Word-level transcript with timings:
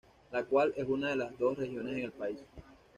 La 0.31 0.43
cual 0.43 0.73
es 0.77 0.87
una 0.87 1.09
de 1.11 1.15
las 1.15 1.37
dos 1.37 1.55
regiones 1.59 1.95
en 1.95 2.05
el 2.05 2.11
país. 2.11 2.39